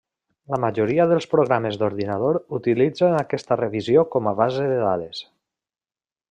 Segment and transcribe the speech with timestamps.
[0.51, 5.23] La majoria dels programes d'ordinador utilitzen aquesta revisió com a base de dades.